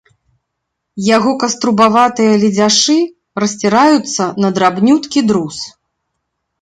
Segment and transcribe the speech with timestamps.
[1.15, 2.97] Яго каструбаватыя ледзяшы
[3.43, 5.57] расціраюцца на драбнюткі друз.